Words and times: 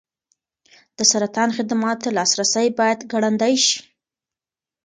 د 0.97 0.99
سرطان 1.11 1.49
خدماتو 1.57 2.01
ته 2.03 2.09
لاسرسی 2.17 2.67
باید 2.79 2.99
ګړندی 3.11 3.55
شي. 3.65 3.77